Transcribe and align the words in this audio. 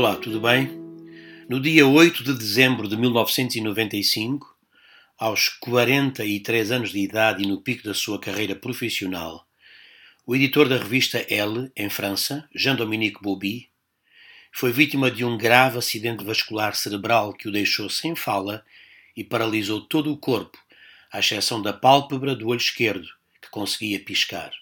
Olá, 0.00 0.14
tudo 0.14 0.40
bem? 0.40 0.70
No 1.48 1.60
dia 1.60 1.84
8 1.84 2.22
de 2.22 2.32
dezembro 2.32 2.86
de 2.86 2.96
1995, 2.96 4.56
aos 5.18 5.48
43 5.48 6.70
anos 6.70 6.92
de 6.92 7.00
idade 7.00 7.42
e 7.42 7.48
no 7.48 7.60
pico 7.60 7.82
da 7.82 7.92
sua 7.92 8.20
carreira 8.20 8.54
profissional, 8.54 9.44
o 10.24 10.36
editor 10.36 10.68
da 10.68 10.76
revista 10.76 11.26
Elle, 11.28 11.72
em 11.74 11.90
França, 11.90 12.48
Jean-Dominique 12.54 13.20
Bauby, 13.20 13.70
foi 14.52 14.70
vítima 14.70 15.10
de 15.10 15.24
um 15.24 15.36
grave 15.36 15.78
acidente 15.78 16.22
vascular 16.22 16.76
cerebral 16.76 17.32
que 17.32 17.48
o 17.48 17.52
deixou 17.52 17.90
sem 17.90 18.14
fala 18.14 18.64
e 19.16 19.24
paralisou 19.24 19.80
todo 19.80 20.12
o 20.12 20.16
corpo, 20.16 20.58
à 21.10 21.18
exceção 21.18 21.60
da 21.60 21.72
pálpebra 21.72 22.36
do 22.36 22.46
olho 22.46 22.60
esquerdo, 22.60 23.08
que 23.42 23.50
conseguia 23.50 23.98
piscar. 23.98 24.52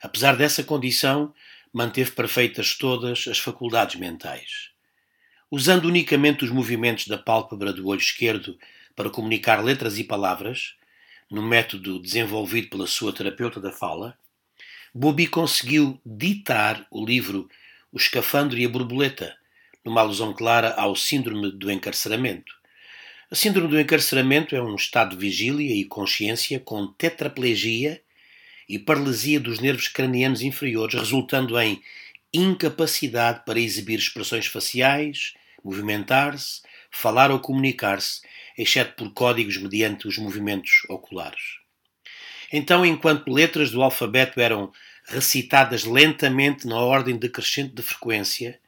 Apesar 0.00 0.36
dessa 0.36 0.62
condição, 0.62 1.34
manteve 1.76 2.12
perfeitas 2.12 2.74
todas 2.74 3.28
as 3.28 3.38
faculdades 3.38 3.96
mentais. 3.96 4.70
Usando 5.50 5.84
unicamente 5.84 6.42
os 6.42 6.50
movimentos 6.50 7.06
da 7.06 7.18
pálpebra 7.18 7.70
do 7.70 7.88
olho 7.88 8.00
esquerdo 8.00 8.58
para 8.94 9.10
comunicar 9.10 9.62
letras 9.62 9.98
e 9.98 10.04
palavras, 10.04 10.74
no 11.30 11.42
método 11.42 12.00
desenvolvido 12.00 12.70
pela 12.70 12.86
sua 12.86 13.12
terapeuta 13.12 13.60
da 13.60 13.70
fala, 13.70 14.16
Bobby 14.94 15.26
conseguiu 15.26 16.00
ditar 16.02 16.86
o 16.90 17.04
livro 17.04 17.46
O 17.92 17.98
Escafandro 17.98 18.56
e 18.56 18.64
a 18.64 18.68
Borboleta, 18.70 19.36
numa 19.84 20.00
alusão 20.00 20.32
clara 20.32 20.72
ao 20.78 20.96
síndrome 20.96 21.52
do 21.52 21.70
encarceramento. 21.70 22.54
A 23.30 23.34
síndrome 23.34 23.68
do 23.68 23.78
encarceramento 23.78 24.56
é 24.56 24.62
um 24.62 24.76
estado 24.76 25.10
de 25.10 25.20
vigília 25.20 25.78
e 25.78 25.84
consciência 25.84 26.58
com 26.58 26.86
tetraplegia 26.86 28.00
e 28.68 28.78
paralisia 28.78 29.38
dos 29.38 29.60
nervos 29.60 29.88
cranianos 29.88 30.42
inferiores, 30.42 30.94
resultando 30.94 31.58
em 31.58 31.80
incapacidade 32.32 33.42
para 33.44 33.60
exibir 33.60 33.98
expressões 33.98 34.46
faciais, 34.46 35.34
movimentar-se, 35.62 36.62
falar 36.90 37.30
ou 37.30 37.40
comunicar-se, 37.40 38.20
exceto 38.56 38.94
por 38.94 39.12
códigos 39.12 39.56
mediante 39.56 40.08
os 40.08 40.18
movimentos 40.18 40.82
oculares. 40.88 41.58
Então, 42.52 42.84
enquanto 42.86 43.32
letras 43.32 43.70
do 43.70 43.82
alfabeto 43.82 44.40
eram 44.40 44.72
recitadas 45.08 45.84
lentamente 45.84 46.66
na 46.66 46.78
ordem 46.78 47.16
decrescente 47.16 47.74
de 47.74 47.82
frequência, 47.82 48.58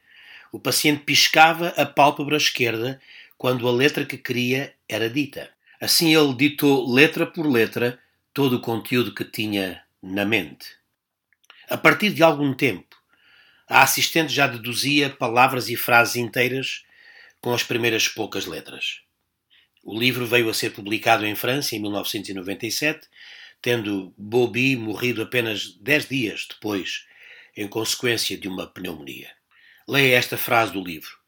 o 0.53 0.59
paciente 0.59 1.05
piscava 1.05 1.69
a 1.77 1.85
pálpebra 1.85 2.37
esquerda 2.37 3.01
quando 3.37 3.69
a 3.69 3.73
letra 3.73 4.05
que 4.05 4.17
queria 4.17 4.75
era 4.89 5.09
dita. 5.09 5.51
Assim, 5.81 6.15
ele 6.15 6.35
ditou 6.35 6.93
letra 6.93 7.27
por 7.27 7.47
letra 7.47 7.99
todo 8.33 8.57
o 8.57 8.61
conteúdo 8.61 9.15
que 9.15 9.25
tinha 9.25 9.83
na 10.09 10.25
mente. 10.25 10.67
A 11.69 11.77
partir 11.77 12.11
de 12.11 12.23
algum 12.23 12.55
tempo, 12.55 12.97
a 13.69 13.83
assistente 13.83 14.33
já 14.33 14.47
deduzia 14.47 15.11
palavras 15.11 15.69
e 15.69 15.77
frases 15.77 16.17
inteiras 16.17 16.85
com 17.41 17.53
as 17.53 17.63
primeiras 17.63 18.09
poucas 18.09 18.47
letras. 18.47 19.03
O 19.85 19.99
livro 19.99 20.27
veio 20.27 20.49
a 20.49 20.55
ser 20.55 20.71
publicado 20.71 21.27
em 21.27 21.35
França 21.35 21.77
em 21.77 21.81
1997, 21.81 23.07
tendo 23.61 24.15
Bobby 24.17 24.77
morrido 24.77 25.23
apenas 25.23 25.73
dez 25.79 26.09
dias 26.09 26.47
depois, 26.49 27.07
em 27.57 27.69
consequência 27.69 28.37
de 28.37 28.49
uma 28.49 28.67
pneumonia. 28.67 29.31
Leia 29.87 30.17
esta 30.17 30.39
frase 30.39 30.73
do 30.73 30.83
livro: 30.83 31.19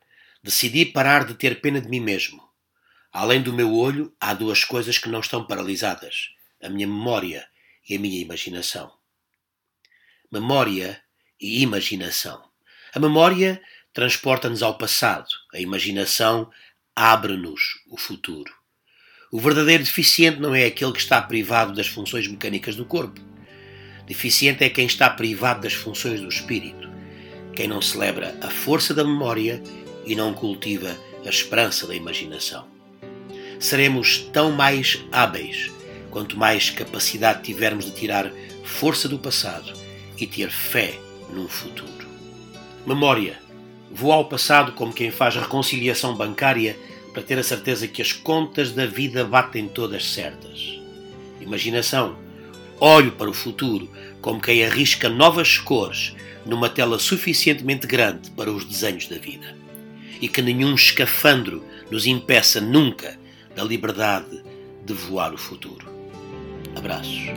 Decidi 0.42 0.86
parar 0.86 1.26
de 1.26 1.34
ter 1.34 1.60
pena 1.60 1.80
de 1.80 1.88
mim 1.88 2.00
mesmo. 2.00 2.42
Além 3.12 3.42
do 3.42 3.52
meu 3.52 3.74
olho, 3.74 4.14
há 4.20 4.32
duas 4.32 4.64
coisas 4.64 4.96
que 4.96 5.08
não 5.08 5.20
estão 5.20 5.46
paralisadas: 5.46 6.30
a 6.62 6.68
minha 6.68 6.86
memória 6.86 7.49
e 7.88 7.96
a 7.96 7.98
minha 7.98 8.20
imaginação. 8.20 8.92
Memória 10.30 11.02
e 11.40 11.62
imaginação. 11.62 12.42
A 12.94 12.98
memória 12.98 13.60
transporta-nos 13.92 14.62
ao 14.62 14.78
passado, 14.78 15.28
a 15.52 15.60
imaginação 15.60 16.50
abre-nos 16.94 17.80
o 17.88 17.96
futuro. 17.96 18.52
O 19.32 19.40
verdadeiro 19.40 19.84
deficiente 19.84 20.40
não 20.40 20.54
é 20.54 20.66
aquele 20.66 20.92
que 20.92 20.98
está 20.98 21.20
privado 21.22 21.72
das 21.72 21.86
funções 21.86 22.26
mecânicas 22.26 22.74
do 22.74 22.84
corpo. 22.84 23.20
Deficiente 24.06 24.64
é 24.64 24.68
quem 24.68 24.86
está 24.86 25.08
privado 25.08 25.60
das 25.60 25.72
funções 25.72 26.20
do 26.20 26.28
espírito, 26.28 26.88
quem 27.54 27.68
não 27.68 27.80
celebra 27.80 28.36
a 28.40 28.50
força 28.50 28.92
da 28.92 29.04
memória 29.04 29.62
e 30.04 30.16
não 30.16 30.34
cultiva 30.34 30.96
a 31.24 31.28
esperança 31.28 31.86
da 31.86 31.94
imaginação. 31.94 32.68
Seremos 33.60 34.18
tão 34.32 34.50
mais 34.50 34.98
hábeis 35.12 35.70
quanto 36.10 36.36
mais 36.36 36.70
capacidade 36.70 37.42
tivermos 37.42 37.86
de 37.86 37.92
tirar 37.92 38.30
força 38.64 39.08
do 39.08 39.18
passado 39.18 39.72
e 40.18 40.26
ter 40.26 40.50
fé 40.50 40.98
num 41.32 41.48
futuro. 41.48 42.08
Memória. 42.86 43.38
Vou 43.92 44.12
ao 44.12 44.26
passado 44.26 44.72
como 44.72 44.92
quem 44.92 45.10
faz 45.10 45.34
reconciliação 45.34 46.14
bancária 46.14 46.78
para 47.12 47.22
ter 47.22 47.38
a 47.38 47.42
certeza 47.42 47.88
que 47.88 48.00
as 48.00 48.12
contas 48.12 48.72
da 48.72 48.86
vida 48.86 49.24
batem 49.24 49.66
todas 49.66 50.12
certas. 50.12 50.78
Imaginação. 51.40 52.16
Olho 52.78 53.12
para 53.12 53.28
o 53.28 53.34
futuro 53.34 53.90
como 54.20 54.40
quem 54.40 54.64
arrisca 54.64 55.08
novas 55.08 55.58
cores 55.58 56.14
numa 56.46 56.68
tela 56.68 56.98
suficientemente 56.98 57.86
grande 57.86 58.30
para 58.30 58.50
os 58.50 58.64
desenhos 58.64 59.06
da 59.06 59.18
vida. 59.18 59.56
E 60.20 60.28
que 60.28 60.40
nenhum 60.40 60.74
escafandro 60.74 61.64
nos 61.90 62.06
impeça 62.06 62.60
nunca 62.60 63.18
da 63.56 63.64
liberdade 63.64 64.42
de 64.84 64.92
voar 64.92 65.34
o 65.34 65.38
futuro. 65.38 65.89
Abraço. 66.80 67.28